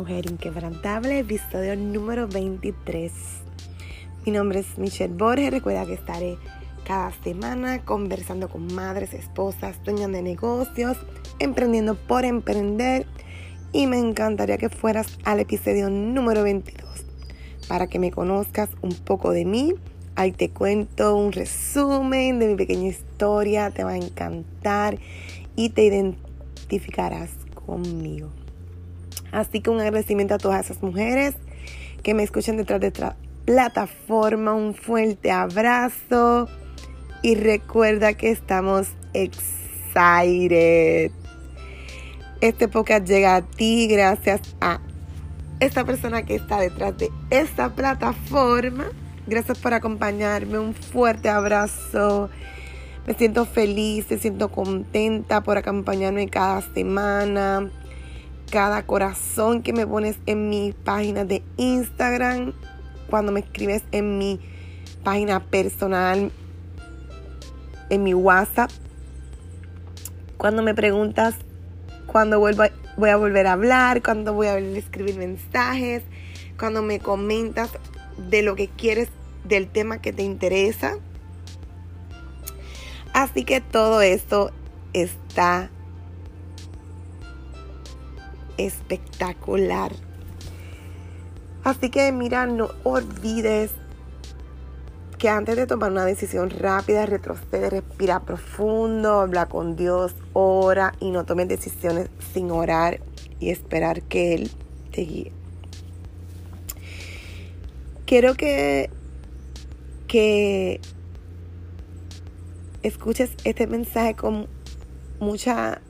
Mujer 0.00 0.30
Inquebrantable, 0.30 1.18
episodio 1.18 1.76
número 1.76 2.26
23. 2.26 3.12
Mi 4.24 4.32
nombre 4.32 4.60
es 4.60 4.78
Michelle 4.78 5.12
Borges. 5.12 5.50
Recuerda 5.50 5.84
que 5.84 5.92
estaré 5.92 6.38
cada 6.86 7.12
semana 7.22 7.84
conversando 7.84 8.48
con 8.48 8.74
madres, 8.74 9.12
esposas, 9.12 9.76
dueñas 9.84 10.10
de 10.10 10.22
negocios, 10.22 10.96
emprendiendo 11.38 11.96
por 11.96 12.24
emprender. 12.24 13.06
Y 13.72 13.86
me 13.88 13.98
encantaría 13.98 14.56
que 14.56 14.70
fueras 14.70 15.18
al 15.24 15.40
episodio 15.40 15.90
número 15.90 16.44
22 16.44 17.04
para 17.68 17.86
que 17.86 17.98
me 17.98 18.10
conozcas 18.10 18.70
un 18.80 18.94
poco 18.94 19.32
de 19.32 19.44
mí. 19.44 19.74
Ahí 20.16 20.32
te 20.32 20.48
cuento 20.48 21.14
un 21.14 21.30
resumen 21.30 22.38
de 22.38 22.48
mi 22.48 22.54
pequeña 22.54 22.88
historia. 22.88 23.70
Te 23.70 23.84
va 23.84 23.90
a 23.90 23.96
encantar 23.98 24.98
y 25.56 25.68
te 25.68 25.84
identificarás 25.84 27.32
conmigo. 27.54 28.39
Así 29.32 29.60
que 29.60 29.70
un 29.70 29.80
agradecimiento 29.80 30.34
a 30.34 30.38
todas 30.38 30.64
esas 30.66 30.82
mujeres 30.82 31.34
que 32.02 32.14
me 32.14 32.22
escuchan 32.22 32.56
detrás 32.56 32.80
de 32.80 32.88
esta 32.88 33.16
plataforma. 33.44 34.54
Un 34.54 34.74
fuerte 34.74 35.30
abrazo. 35.30 36.48
Y 37.22 37.34
recuerda 37.34 38.14
que 38.14 38.30
estamos 38.30 38.88
excited. 39.12 41.10
Este 42.40 42.68
podcast 42.68 43.06
llega 43.06 43.36
a 43.36 43.42
ti 43.42 43.86
gracias 43.86 44.40
a 44.62 44.80
esta 45.60 45.84
persona 45.84 46.24
que 46.24 46.36
está 46.36 46.58
detrás 46.60 46.96
de 46.96 47.10
esta 47.28 47.74
plataforma. 47.74 48.86
Gracias 49.26 49.58
por 49.58 49.74
acompañarme. 49.74 50.58
Un 50.58 50.74
fuerte 50.74 51.28
abrazo. 51.28 52.30
Me 53.06 53.14
siento 53.14 53.44
feliz, 53.44 54.06
me 54.10 54.18
siento 54.18 54.50
contenta 54.50 55.42
por 55.42 55.58
acompañarme 55.58 56.28
cada 56.28 56.62
semana 56.62 57.70
cada 58.50 58.84
corazón 58.84 59.62
que 59.62 59.72
me 59.72 59.86
pones 59.86 60.18
en 60.26 60.48
mi 60.48 60.72
página 60.72 61.24
de 61.24 61.42
Instagram, 61.56 62.52
cuando 63.08 63.32
me 63.32 63.40
escribes 63.40 63.82
en 63.92 64.18
mi 64.18 64.40
página 65.04 65.40
personal, 65.40 66.32
en 67.88 68.02
mi 68.02 68.12
WhatsApp, 68.14 68.70
cuando 70.36 70.62
me 70.62 70.74
preguntas 70.74 71.34
cuándo 72.06 72.40
voy 72.40 73.10
a 73.10 73.16
volver 73.16 73.46
a 73.46 73.52
hablar, 73.52 74.02
cuando 74.02 74.34
voy 74.34 74.48
a 74.48 74.58
escribir 74.58 75.16
mensajes, 75.16 76.02
cuando 76.58 76.82
me 76.82 76.98
comentas 76.98 77.70
de 78.16 78.42
lo 78.42 78.56
que 78.56 78.68
quieres, 78.68 79.08
del 79.44 79.68
tema 79.68 80.02
que 80.02 80.12
te 80.12 80.22
interesa. 80.22 80.96
Así 83.12 83.44
que 83.44 83.60
todo 83.60 84.02
esto 84.02 84.50
está 84.92 85.70
espectacular. 88.56 89.92
Así 91.64 91.90
que 91.90 92.10
mira, 92.12 92.46
no 92.46 92.70
olvides 92.84 93.72
que 95.18 95.28
antes 95.28 95.54
de 95.54 95.66
tomar 95.66 95.92
una 95.92 96.06
decisión 96.06 96.48
rápida, 96.48 97.04
retrocede, 97.04 97.68
respira 97.68 98.20
profundo, 98.20 99.20
habla 99.20 99.46
con 99.46 99.76
Dios, 99.76 100.14
ora 100.32 100.94
y 100.98 101.10
no 101.10 101.26
tomes 101.26 101.46
decisiones 101.46 102.08
sin 102.32 102.50
orar 102.50 103.00
y 103.38 103.50
esperar 103.50 104.00
que 104.02 104.34
Él 104.34 104.50
te 104.90 105.02
guíe. 105.02 105.32
Quiero 108.06 108.34
que, 108.34 108.88
que 110.08 110.80
escuches 112.82 113.30
este 113.44 113.66
mensaje 113.66 114.14
con 114.14 114.48
mucha 115.20 115.82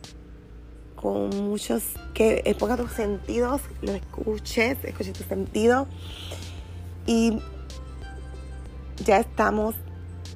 con 1.00 1.30
muchos, 1.30 1.82
que 2.12 2.42
exponga 2.44 2.76
tus 2.76 2.92
sentidos, 2.92 3.62
lo 3.80 3.92
escuches, 3.92 4.76
escuches 4.84 5.14
tus 5.14 5.26
sentidos. 5.26 5.88
Y 7.06 7.38
ya 9.02 9.16
estamos 9.16 9.74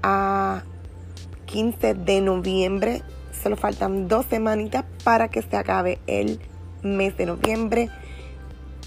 a 0.03 0.63
15 1.47 1.95
de 1.95 2.21
noviembre. 2.23 3.03
Solo 3.43 3.57
faltan 3.57 4.09
dos 4.09 4.25
semanitas 4.25 4.87
para 5.05 5.29
que 5.29 5.43
se 5.43 5.55
acabe 5.55 5.99
el 6.07 6.41
mes 6.83 7.15
de 7.19 7.27
noviembre 7.27 7.91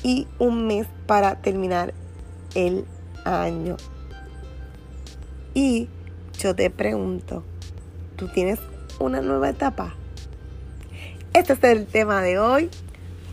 y 0.02 0.28
un 0.40 0.66
mes 0.66 0.88
para 1.06 1.42
terminar 1.44 1.94
el 2.56 2.86
año. 3.24 3.78
Y 5.54 5.90
yo 6.40 6.56
te 6.56 6.72
pregunto, 6.72 7.44
¿tú 8.16 8.28
tienes 8.30 8.58
una 9.00 9.22
nueva 9.22 9.50
etapa? 9.50 9.94
Este 11.38 11.54
es 11.54 11.64
el 11.66 11.86
tema 11.86 12.24
de 12.24 12.40
hoy, 12.40 12.72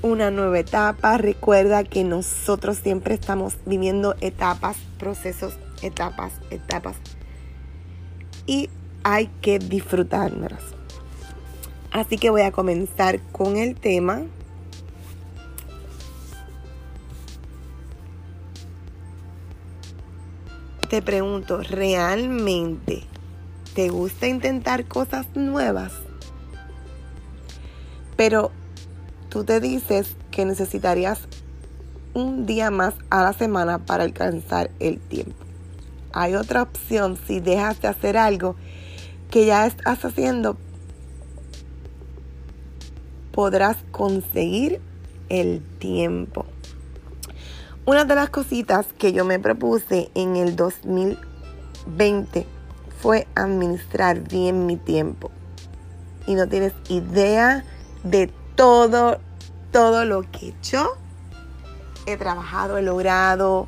una 0.02 0.30
nueva 0.30 0.58
etapa. 0.58 1.16
Recuerda 1.16 1.84
que 1.84 2.04
nosotros 2.04 2.76
siempre 2.76 3.14
estamos 3.14 3.56
viviendo 3.64 4.14
etapas, 4.20 4.76
procesos, 4.98 5.54
etapas, 5.80 6.34
etapas. 6.50 6.96
Y 8.44 8.68
hay 9.04 9.28
que 9.40 9.58
disfrutárnoslas. 9.58 10.62
Así 11.92 12.18
que 12.18 12.28
voy 12.28 12.42
a 12.42 12.52
comenzar 12.52 13.20
con 13.32 13.56
el 13.56 13.74
tema. 13.74 14.24
Te 20.90 21.00
pregunto, 21.00 21.62
¿realmente 21.62 23.04
te 23.74 23.88
gusta 23.88 24.26
intentar 24.26 24.84
cosas 24.84 25.26
nuevas? 25.34 25.94
Pero 28.16 28.50
tú 29.28 29.44
te 29.44 29.60
dices 29.60 30.16
que 30.30 30.44
necesitarías 30.44 31.20
un 32.14 32.46
día 32.46 32.70
más 32.70 32.94
a 33.10 33.22
la 33.22 33.32
semana 33.32 33.78
para 33.78 34.04
alcanzar 34.04 34.70
el 34.78 35.00
tiempo. 35.00 35.44
Hay 36.12 36.36
otra 36.36 36.62
opción 36.62 37.18
si 37.26 37.40
dejas 37.40 37.80
de 37.80 37.88
hacer 37.88 38.16
algo 38.16 38.54
que 39.30 39.46
ya 39.46 39.66
estás 39.66 40.04
haciendo, 40.04 40.56
podrás 43.32 43.76
conseguir 43.90 44.80
el 45.28 45.60
tiempo. 45.80 46.46
Una 47.84 48.04
de 48.04 48.14
las 48.14 48.30
cositas 48.30 48.86
que 48.96 49.12
yo 49.12 49.24
me 49.24 49.40
propuse 49.40 50.10
en 50.14 50.36
el 50.36 50.54
2020 50.54 52.46
fue 53.00 53.26
administrar 53.34 54.20
bien 54.20 54.66
mi 54.66 54.76
tiempo. 54.76 55.32
Y 56.26 56.34
no 56.36 56.48
tienes 56.48 56.72
idea 56.88 57.64
de 58.04 58.30
todo, 58.54 59.18
todo 59.72 60.04
lo 60.04 60.22
que 60.30 60.54
yo 60.62 60.96
he 62.06 62.16
trabajado, 62.16 62.78
he 62.78 62.82
logrado 62.82 63.66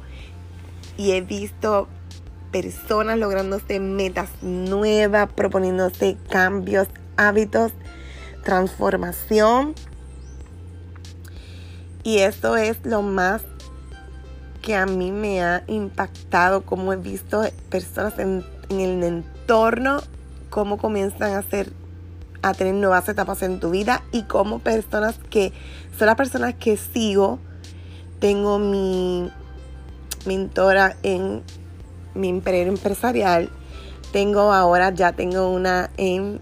y 0.96 1.12
he 1.12 1.20
visto 1.22 1.88
personas 2.52 3.18
lográndose 3.18 3.80
metas 3.80 4.30
nuevas, 4.42 5.30
proponiéndose 5.32 6.16
cambios, 6.30 6.88
hábitos, 7.16 7.72
transformación. 8.44 9.74
Y 12.02 12.18
eso 12.18 12.56
es 12.56 12.78
lo 12.84 13.02
más 13.02 13.42
que 14.62 14.76
a 14.76 14.86
mí 14.86 15.10
me 15.10 15.42
ha 15.42 15.64
impactado, 15.66 16.62
como 16.62 16.92
he 16.92 16.96
visto 16.96 17.42
personas 17.68 18.18
en, 18.18 18.44
en 18.68 18.80
el 18.80 19.02
entorno, 19.02 20.00
cómo 20.50 20.78
comienzan 20.78 21.34
a 21.34 21.38
hacer 21.38 21.72
a 22.48 22.54
tener 22.54 22.74
nuevas 22.74 23.08
etapas 23.08 23.42
en 23.42 23.58
tu 23.58 23.70
vida 23.70 24.02
y 24.12 24.22
como 24.22 24.60
personas 24.60 25.18
que 25.30 25.52
son 25.98 26.06
las 26.06 26.16
personas 26.16 26.54
que 26.54 26.76
sigo. 26.76 27.38
Tengo 28.20 28.58
mi 28.58 29.30
mentora 30.26 30.96
en 31.02 31.42
mi 32.14 32.28
imperio 32.28 32.62
empresarial. 32.62 33.50
Tengo 34.12 34.52
ahora, 34.52 34.90
ya 34.90 35.12
tengo 35.12 35.50
una 35.50 35.90
en 35.96 36.40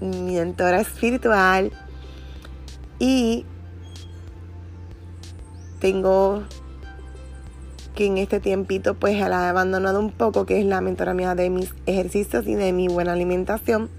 mi 0.00 0.34
mentora 0.36 0.80
espiritual. 0.80 1.70
Y 2.98 3.44
tengo 5.80 6.44
que 7.94 8.06
en 8.06 8.16
este 8.16 8.40
tiempito 8.40 8.94
pues 8.94 9.18
la 9.18 9.46
he 9.46 9.48
abandonado 9.48 10.00
un 10.00 10.10
poco, 10.10 10.46
que 10.46 10.60
es 10.60 10.64
la 10.64 10.80
mentora 10.80 11.12
mía 11.12 11.34
de 11.34 11.50
mis 11.50 11.74
ejercicios 11.86 12.46
y 12.46 12.54
de 12.54 12.72
mi 12.72 12.88
buena 12.88 13.12
alimentación 13.12 13.90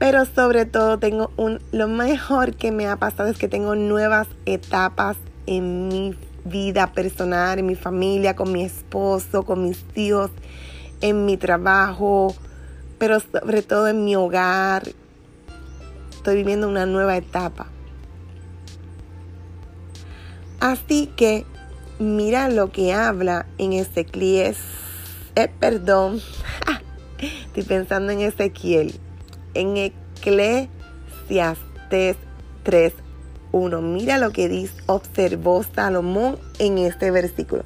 pero 0.00 0.24
sobre 0.24 0.64
todo 0.64 0.98
tengo 0.98 1.30
un, 1.36 1.60
lo 1.72 1.86
mejor 1.86 2.56
que 2.56 2.72
me 2.72 2.88
ha 2.88 2.96
pasado 2.96 3.28
es 3.28 3.36
que 3.36 3.48
tengo 3.48 3.76
nuevas 3.76 4.28
etapas 4.46 5.18
en 5.44 5.88
mi 5.88 6.16
vida 6.46 6.90
personal, 6.92 7.58
en 7.58 7.66
mi 7.66 7.74
familia, 7.74 8.34
con 8.34 8.50
mi 8.50 8.64
esposo, 8.64 9.42
con 9.42 9.62
mis 9.62 9.84
hijos, 9.94 10.30
en 11.02 11.26
mi 11.26 11.36
trabajo, 11.36 12.34
pero 12.98 13.20
sobre 13.20 13.60
todo 13.60 13.88
en 13.88 14.06
mi 14.06 14.16
hogar. 14.16 14.84
Estoy 16.12 16.36
viviendo 16.36 16.66
una 16.66 16.86
nueva 16.86 17.18
etapa. 17.18 17.66
Así 20.60 21.08
que 21.14 21.44
mira 21.98 22.48
lo 22.48 22.72
que 22.72 22.94
habla 22.94 23.44
en 23.58 23.74
Ezequiel. 23.74 24.56
Eh, 25.34 25.50
perdón, 25.60 26.22
estoy 27.18 27.64
pensando 27.64 28.12
en 28.12 28.20
Ezequiel 28.20 28.98
en 29.54 29.76
Eclesiastes 29.76 32.16
3, 32.62 32.92
1. 33.52 33.82
Mira 33.82 34.18
lo 34.18 34.30
que 34.30 34.48
dice, 34.48 34.74
observó 34.86 35.62
Salomón 35.62 36.38
en 36.58 36.78
este 36.78 37.10
versículo. 37.10 37.64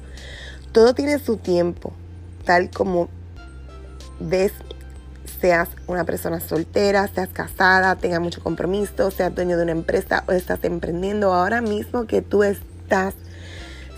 Todo 0.71 0.93
tiene 0.93 1.19
su 1.19 1.37
tiempo, 1.37 1.93
tal 2.43 2.69
como 2.69 3.09
ves, 4.19 4.51
seas 5.39 5.69
una 5.87 6.05
persona 6.05 6.39
soltera, 6.39 7.07
seas 7.07 7.29
casada, 7.29 7.95
tengas 7.95 8.19
mucho 8.19 8.41
compromiso, 8.41 9.11
seas 9.11 9.33
dueño 9.33 9.57
de 9.57 9.63
una 9.63 9.71
empresa 9.71 10.23
o 10.27 10.31
estás 10.31 10.63
emprendiendo 10.63 11.33
ahora 11.33 11.61
mismo 11.61 12.07
que 12.07 12.21
tú 12.21 12.43
estás 12.43 13.13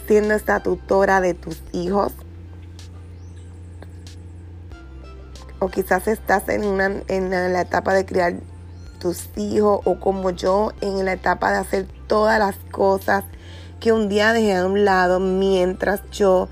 siendo 0.08 0.34
esta 0.34 0.62
tutora 0.62 1.22
de 1.22 1.34
tus 1.34 1.62
hijos. 1.74 2.14
O 5.60 5.70
quizás 5.70 6.08
estás 6.08 6.48
en, 6.50 6.66
una, 6.66 6.92
en 7.08 7.30
la 7.32 7.62
etapa 7.62 7.94
de 7.94 8.06
criar 8.06 8.36
tus 9.00 9.30
hijos 9.36 9.82
o 9.86 10.00
como 10.00 10.32
yo 10.32 10.72
en 10.82 11.04
la 11.06 11.14
etapa 11.14 11.52
de 11.52 11.58
hacer 11.58 11.88
todas 12.08 12.40
las 12.40 12.56
cosas 12.72 13.24
que 13.80 13.92
un 13.92 14.10
día 14.10 14.34
dejé 14.34 14.56
a 14.56 14.66
un 14.66 14.86
lado 14.86 15.20
mientras 15.20 16.02
yo 16.12 16.50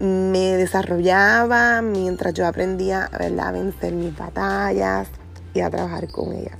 me 0.00 0.56
desarrollaba, 0.56 1.80
mientras 1.80 2.34
yo 2.34 2.46
aprendía 2.46 3.04
a 3.04 3.52
vencer 3.52 3.92
mis 3.92 4.16
batallas 4.16 5.08
y 5.54 5.60
a 5.60 5.70
trabajar 5.70 6.10
con 6.10 6.32
ellas. 6.32 6.56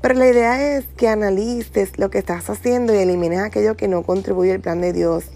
Pero 0.00 0.14
la 0.14 0.26
idea 0.26 0.76
es 0.76 0.84
que 0.96 1.08
analices 1.08 1.98
lo 1.98 2.10
que 2.10 2.18
estás 2.18 2.50
haciendo 2.50 2.92
y 2.92 2.98
elimines 2.98 3.38
aquello 3.38 3.76
que 3.76 3.86
no 3.86 4.02
contribuye 4.02 4.52
al 4.52 4.60
plan 4.60 4.80
de 4.80 4.92
Dios 4.92 5.26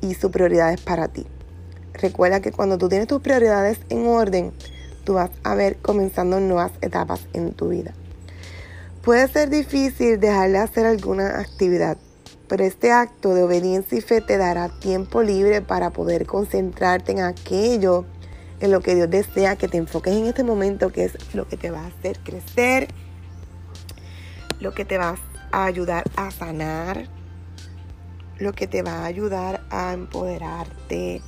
y 0.00 0.14
sus 0.14 0.30
prioridades 0.30 0.80
para 0.80 1.08
ti. 1.08 1.26
Recuerda 2.00 2.40
que 2.40 2.52
cuando 2.52 2.78
tú 2.78 2.88
tienes 2.88 3.08
tus 3.08 3.20
prioridades 3.20 3.78
en 3.88 4.06
orden, 4.06 4.52
tú 5.04 5.14
vas 5.14 5.30
a 5.42 5.54
ver 5.54 5.76
comenzando 5.78 6.40
nuevas 6.40 6.72
etapas 6.80 7.26
en 7.32 7.52
tu 7.52 7.68
vida. 7.68 7.92
Puede 9.02 9.28
ser 9.28 9.50
difícil 9.50 10.20
dejar 10.20 10.50
de 10.50 10.58
hacer 10.58 10.86
alguna 10.86 11.40
actividad, 11.40 11.96
pero 12.48 12.64
este 12.64 12.92
acto 12.92 13.34
de 13.34 13.42
obediencia 13.42 13.98
y 13.98 14.00
fe 14.00 14.20
te 14.20 14.36
dará 14.36 14.68
tiempo 14.68 15.22
libre 15.22 15.62
para 15.62 15.90
poder 15.90 16.26
concentrarte 16.26 17.12
en 17.12 17.20
aquello 17.20 18.04
en 18.60 18.70
lo 18.70 18.80
que 18.80 18.94
Dios 18.94 19.08
desea 19.08 19.56
que 19.56 19.68
te 19.68 19.78
enfoques 19.78 20.14
en 20.14 20.26
este 20.26 20.44
momento, 20.44 20.90
que 20.90 21.04
es 21.04 21.34
lo 21.34 21.46
que 21.46 21.56
te 21.56 21.70
va 21.70 21.84
a 21.84 21.86
hacer 21.86 22.18
crecer 22.18 22.88
lo 24.60 24.74
que 24.74 24.84
te 24.84 24.98
va 24.98 25.16
a 25.52 25.64
ayudar 25.64 26.04
a 26.16 26.30
sanar, 26.30 27.08
lo 28.38 28.52
que 28.52 28.66
te 28.66 28.82
va 28.82 29.02
a 29.02 29.06
ayudar 29.06 29.64
a 29.70 29.92
empoderarte, 29.92 31.22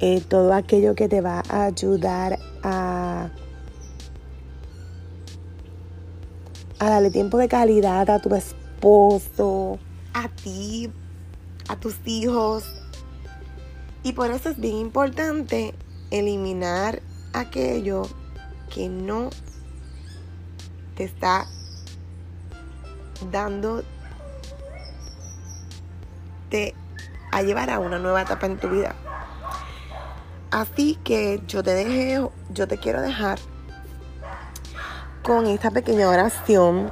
eh, 0.00 0.20
todo 0.20 0.52
aquello 0.52 0.94
que 0.94 1.08
te 1.08 1.20
va 1.20 1.42
a 1.48 1.64
ayudar 1.64 2.38
a, 2.62 3.30
a 6.78 6.90
darle 6.90 7.10
tiempo 7.10 7.38
de 7.38 7.48
calidad 7.48 8.08
a 8.10 8.20
tu 8.20 8.34
esposo, 8.34 9.78
a 10.12 10.28
ti, 10.28 10.92
a 11.68 11.76
tus 11.76 11.96
hijos. 12.04 12.64
Y 14.02 14.12
por 14.12 14.30
eso 14.30 14.50
es 14.50 14.60
bien 14.60 14.76
importante 14.76 15.74
eliminar 16.10 17.02
aquello 17.32 18.02
que 18.72 18.88
no 18.88 19.30
te 20.94 21.04
está 21.04 21.46
dándote 23.30 23.84
a 27.32 27.42
llevar 27.42 27.70
a 27.70 27.78
una 27.78 27.98
nueva 27.98 28.22
etapa 28.22 28.46
en 28.46 28.58
tu 28.58 28.68
vida. 28.68 28.94
Así 30.56 30.98
que 31.04 31.42
yo 31.46 31.62
te 31.62 31.74
dejé, 31.74 32.26
yo 32.48 32.66
te 32.66 32.78
quiero 32.78 33.02
dejar 33.02 33.38
con 35.22 35.46
esta 35.46 35.70
pequeña 35.70 36.08
oración 36.08 36.90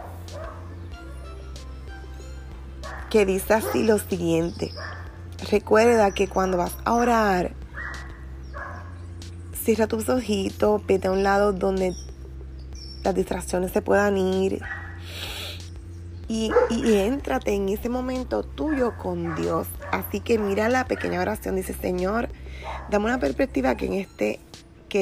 que 3.09 3.25
dice 3.25 3.55
así 3.55 3.83
lo 3.83 3.99
siguiente. 3.99 4.71
Recuerda 5.51 6.11
que 6.11 6.29
cuando 6.29 6.59
vas 6.59 6.77
a 6.85 6.93
orar, 6.93 7.53
cierra 9.55 9.87
tus 9.87 10.11
ojitos, 10.11 10.85
vete 10.87 11.09
a 11.09 11.13
un 11.13 11.23
lado 11.23 11.55
donde 11.55 11.95
las 13.03 13.15
distracciones 13.15 13.73
se 13.73 13.81
puedan 13.81 14.19
ir 14.19 14.61
y, 16.29 16.53
y 16.71 16.94
éntrate 16.94 17.55
en 17.55 17.69
ese 17.69 17.88
momento 17.88 18.43
tuyo 18.43 18.97
con 18.97 19.35
Dios. 19.35 19.67
Así 19.93 20.21
que 20.21 20.38
mira 20.38 20.69
la 20.69 20.87
pequeña 20.87 21.21
oración, 21.21 21.56
dice 21.56 21.75
Señor, 21.75 22.29
dame 22.91 23.06
una 23.06 23.21
perspectiva 23.21 23.76
que, 23.76 24.00
este, 24.00 24.41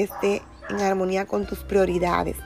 esté 0.00 0.42
en 0.70 0.80
armonía 0.80 1.26
con 1.26 1.46
tus 1.46 1.60
prioridades. 1.60 2.36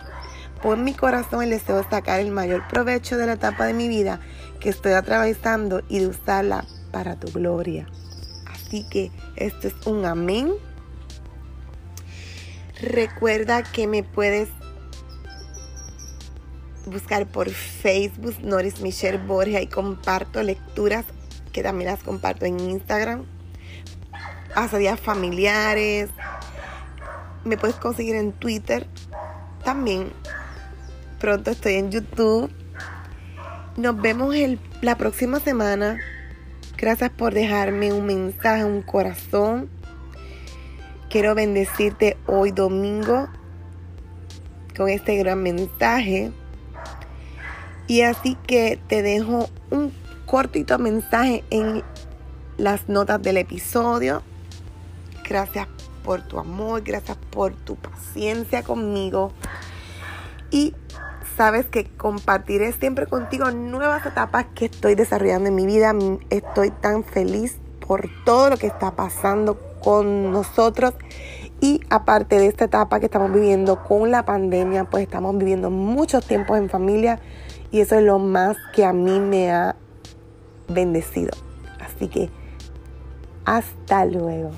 Pon 0.62 0.84
mi 0.84 0.94
corazón 0.94 1.42
el 1.42 1.50
deseo 1.50 1.76
de 1.76 1.88
sacar 1.88 2.20
el 2.20 2.30
mayor 2.30 2.66
provecho 2.68 3.16
de 3.16 3.26
la 3.26 3.34
etapa 3.34 3.66
de 3.66 3.74
mi 3.74 3.88
vida 3.88 4.20
que 4.58 4.70
estoy 4.70 4.92
atravesando 4.92 5.82
y 5.88 6.00
de 6.00 6.08
usarla 6.08 6.64
para 6.90 7.16
tu 7.16 7.30
gloria. 7.30 7.86
Así 8.50 8.88
que 8.88 9.12
esto 9.36 9.68
es 9.68 9.74
un 9.86 10.06
amén. 10.06 10.52
Recuerda 12.80 13.62
que 13.62 13.86
me 13.86 14.02
puedes 14.02 14.48
buscar 16.86 17.26
por 17.26 17.50
Facebook 17.50 18.36
Noris 18.42 18.80
Michelle 18.80 19.18
Borja 19.18 19.60
y 19.60 19.66
comparto 19.66 20.42
lecturas 20.42 21.04
que 21.52 21.62
también 21.62 21.90
las 21.90 22.02
comparto 22.02 22.46
en 22.46 22.60
Instagram. 22.60 23.24
Hace 24.54 24.78
días 24.78 25.00
familiares. 25.00 26.10
Me 27.44 27.56
puedes 27.56 27.76
conseguir 27.76 28.16
en 28.16 28.32
Twitter. 28.32 28.86
También 29.64 30.12
pronto 31.18 31.50
estoy 31.50 31.74
en 31.74 31.90
YouTube. 31.90 32.50
Nos 33.76 34.00
vemos 34.00 34.34
el, 34.34 34.58
la 34.82 34.96
próxima 34.96 35.40
semana. 35.40 35.98
Gracias 36.76 37.10
por 37.10 37.32
dejarme 37.32 37.92
un 37.92 38.06
mensaje, 38.06 38.64
un 38.64 38.82
corazón. 38.82 39.70
Quiero 41.08 41.34
bendecirte 41.34 42.16
hoy 42.26 42.50
domingo 42.50 43.28
con 44.76 44.88
este 44.88 45.16
gran 45.16 45.42
mensaje. 45.42 46.32
Y 47.86 48.02
así 48.02 48.36
que 48.46 48.80
te 48.88 49.02
dejo 49.02 49.48
un 49.70 49.92
cortito 50.26 50.78
mensaje 50.78 51.44
en 51.50 51.82
las 52.58 52.88
notas 52.88 53.22
del 53.22 53.36
episodio. 53.36 54.22
Gracias 55.28 55.68
por 56.04 56.22
tu 56.22 56.38
amor, 56.38 56.82
gracias 56.82 57.16
por 57.30 57.54
tu 57.54 57.76
paciencia 57.76 58.62
conmigo. 58.62 59.32
Y 60.50 60.74
sabes 61.36 61.66
que 61.66 61.84
compartiré 61.84 62.72
siempre 62.72 63.06
contigo 63.06 63.50
nuevas 63.50 64.04
etapas 64.06 64.46
que 64.54 64.66
estoy 64.66 64.94
desarrollando 64.94 65.48
en 65.48 65.54
mi 65.54 65.66
vida. 65.66 65.94
Estoy 66.30 66.70
tan 66.70 67.04
feliz 67.04 67.58
por 67.86 68.08
todo 68.24 68.50
lo 68.50 68.56
que 68.56 68.66
está 68.66 68.96
pasando 68.96 69.60
con 69.80 70.32
nosotros. 70.32 70.94
Y 71.60 71.80
aparte 71.88 72.38
de 72.38 72.48
esta 72.48 72.64
etapa 72.64 73.00
que 73.00 73.06
estamos 73.06 73.32
viviendo 73.32 73.82
con 73.84 74.10
la 74.10 74.24
pandemia, 74.24 74.84
pues 74.84 75.04
estamos 75.04 75.36
viviendo 75.38 75.70
muchos 75.70 76.26
tiempos 76.26 76.58
en 76.58 76.68
familia 76.68 77.20
y 77.70 77.80
eso 77.80 77.96
es 77.96 78.04
lo 78.04 78.18
más 78.18 78.56
que 78.72 78.84
a 78.84 78.92
mí 78.92 79.20
me 79.20 79.50
ha 79.50 79.76
bendecido. 80.68 81.30
Así 81.80 82.08
que 82.08 82.30
hasta 83.44 84.04
luego. 84.04 84.50